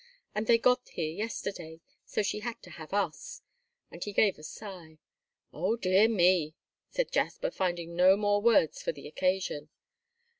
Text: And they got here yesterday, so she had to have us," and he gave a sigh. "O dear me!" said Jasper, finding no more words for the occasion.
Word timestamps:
And 0.33 0.47
they 0.47 0.57
got 0.57 0.89
here 0.89 1.11
yesterday, 1.11 1.79
so 2.05 2.23
she 2.23 2.39
had 2.39 2.59
to 2.63 2.71
have 2.71 2.91
us," 2.91 3.43
and 3.91 4.03
he 4.03 4.13
gave 4.13 4.39
a 4.39 4.43
sigh. 4.43 4.97
"O 5.53 5.75
dear 5.75 6.09
me!" 6.09 6.55
said 6.89 7.11
Jasper, 7.11 7.51
finding 7.51 7.95
no 7.95 8.17
more 8.17 8.41
words 8.41 8.81
for 8.81 8.91
the 8.91 9.07
occasion. 9.07 9.69